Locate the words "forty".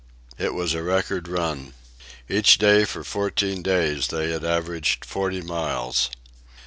5.05-5.43